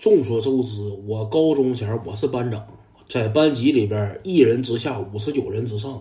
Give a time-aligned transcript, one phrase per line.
[0.00, 2.64] 众所周知，我高中前我是班长，
[3.08, 6.00] 在班级里边一人之下，五十九人之上。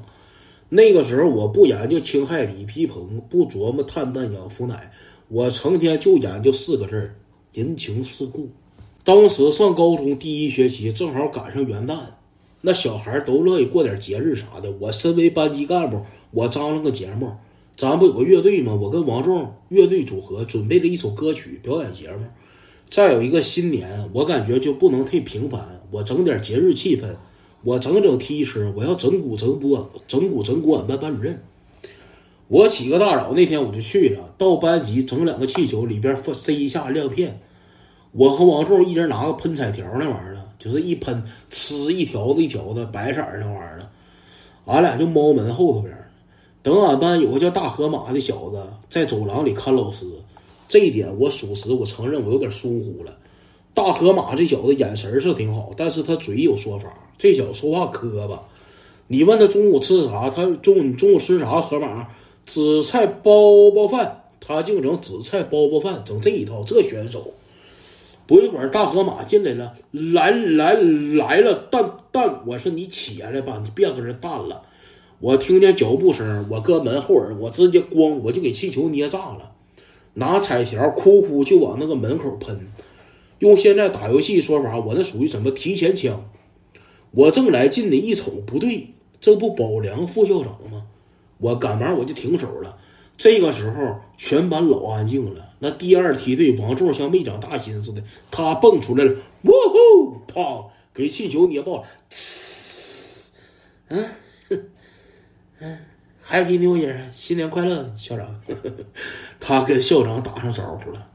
[0.69, 4.91] 那个时候我不研究青海李皮鹏，不琢磨碳氮氧氟氖，
[5.29, 7.15] 我成天就研究四个字儿：
[7.53, 8.47] 人情世故。
[9.03, 11.97] 当时上高中第一学期，正好赶上元旦，
[12.61, 14.71] 那小孩都乐意过点节日啥的。
[14.79, 17.31] 我身为班级干部，我张罗个节目，
[17.75, 18.75] 咱不有个乐队吗？
[18.75, 22.27] 我跟王仲乐队组合准备了一首歌曲表演节目。
[22.89, 27.05] 再有一个新年，我感觉就不能太平凡，我整点节日气氛，
[27.63, 31.43] 我整整提车，我要整蛊整蛊整蛊整蛊俺班班主任。
[32.47, 37.41] 我起个大早，那天我就去了，到班级整两个气球，里边塞一下亮片。
[38.13, 43.79] 我和王柱一人拿个喷彩条那玩意儿，就是一喷，呲一条子一条的白色那玩意儿。
[44.65, 45.93] 俺俩就猫门后头边，
[46.63, 50.05] 等俺班有个叫大河马的小子在走廊里看老师。
[50.67, 53.17] 这一点我属实，我承认我有点疏忽了。
[53.73, 56.93] 大河马这小子眼神是挺好，但是他嘴有说法。
[57.17, 58.41] 这小子说话磕巴。
[59.07, 61.61] 你问他中午吃啥，他中你中午吃啥？
[61.61, 62.07] 河马
[62.45, 66.63] 紫菜包包饭，他净整紫菜包包饭，整这一套。
[66.65, 67.31] 这选手，
[68.25, 74.61] 不一会儿大河马进来了，来来来了，蛋蛋，我说你起来吧，你别搁这蛋了。
[75.19, 79.51] 我听见脚步声，我搁门后耳，我直接咣，我就给气球捏炸了。
[80.17, 82.67] 拿彩条，哭哭就往那个门口喷。
[83.39, 86.27] 用现在打游戏说法，我那属于什么提前枪。
[87.11, 90.87] 我正来劲呢，一瞅不对，这不宝良副校长吗？
[91.37, 92.75] 我赶忙我就停手了。
[93.15, 95.49] 这个时候全班老安静了。
[95.59, 101.83] 那第二梯队王柱像没长大心似的，他蹦出来了，呜呼，砰，给气球捏爆了。
[103.89, 104.09] 嗯，
[105.59, 105.77] 嗯。
[106.29, 108.27] Happy New Year，新年快乐，校长。
[109.39, 111.07] 他跟校长打上招呼了。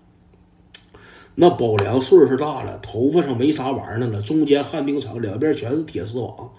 [1.34, 6.50] 那宝良岁数大了，头发上没啥玩意儿了，中间旱冰场，两边全是铁丝网。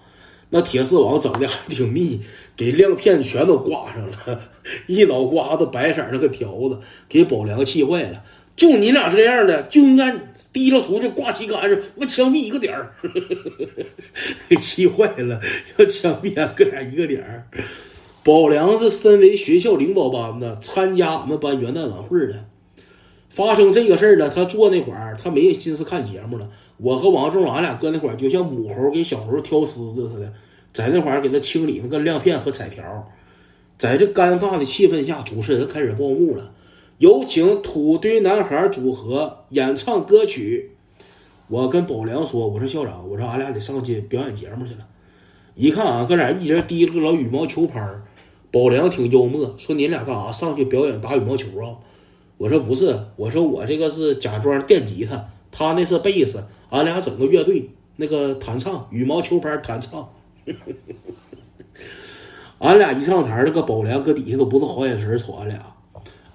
[0.51, 2.21] 那铁丝网整的还挺密，
[2.55, 4.39] 给亮片全都挂上了，
[4.85, 6.79] 一脑瓜子白色那个条子，
[7.09, 8.23] 给宝良气坏了。
[8.55, 10.15] 就你俩这样的，就应该
[10.53, 12.93] 提溜出去挂旗杆上，我枪毙一个点儿。
[14.47, 15.41] 给气坏了，
[15.77, 17.47] 要枪毙俺哥俩一个点儿。
[18.23, 22.45] 宝良是身为学校领导班子参加俺们班元旦晚会的，
[23.29, 24.29] 发生这个事儿了。
[24.29, 26.49] 他坐那会儿，他没心思看节目了。
[26.77, 30.33] 我和王仲，俺俩搁那会儿就像母猴给小猴挑虱子似的，
[30.71, 33.11] 在那会儿给他清理那个亮片和彩条。
[33.77, 36.53] 在这尴尬的气氛下，主持人开始报幕了，
[36.99, 40.71] 有请土堆男孩组合演唱歌曲。
[41.49, 44.87] 我跟宝良说：“我说校长，我说俺俩得上去表演节目去了。”
[45.55, 48.03] 一看啊，哥俩一人提了个老羽毛球拍儿。
[48.53, 50.31] 宝良挺幽默，说：“你俩干啥？
[50.31, 51.73] 上去表演打羽毛球啊？”
[52.37, 60.07] 我说：“不是，我说我这个是假装电吉他，他那是贝斯，俺俩整个乐队，那个弹唱羽毛球拍弹唱。
[62.59, 65.75] 俺俩一上台，那个宝良搁底下都不是好眼神瞅俺俩，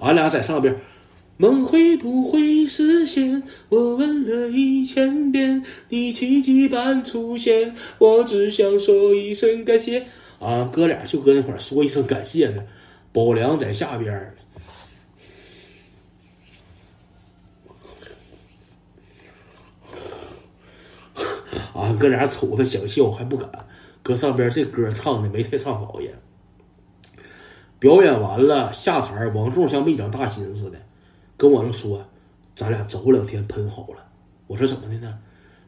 [0.00, 0.75] 俺俩在上边，
[1.37, 3.45] 梦会不会实现？
[3.69, 10.06] 我问了一千遍，你奇迹般出现，我只想说一声感谢。”
[10.38, 12.65] 啊哥俩就搁那块说一声感谢呢，
[13.12, 14.34] 宝良在下边儿，
[21.75, 23.50] 俺哥俩瞅他想笑还不敢，
[24.03, 26.15] 搁上边这歌唱的没太唱好也。
[27.81, 30.78] 表演完了下台，王柱像没长大心似的，
[31.37, 32.05] 跟我说
[32.55, 34.05] ：“咱俩走两天喷好了。”
[34.47, 35.19] 我说：“怎么的呢？”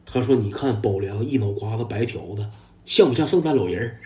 [0.05, 2.45] 他说：“你看宝良一脑瓜子白条子。”
[2.85, 3.97] 像不像圣诞老人儿？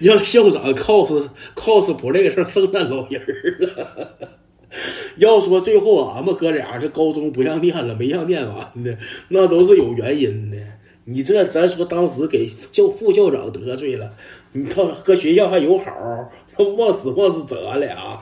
[0.00, 4.18] 让校长 cos cosplay 上圣诞老人儿了。
[5.16, 10.56] 要说最后俺们哥俩这高中不让念了，没让念完的，那都是有原因的。
[11.04, 14.12] 你这咱说当时给校副校长得罪了，
[14.52, 15.90] 你到搁学校还有好，
[16.58, 18.20] 往死往死整俺俩。